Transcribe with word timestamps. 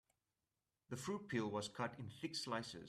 The 0.89 0.95
fruit 0.97 1.27
peel 1.27 1.49
was 1.51 1.67
cut 1.67 1.93
in 1.99 2.09
thick 2.19 2.35
slices. 2.35 2.79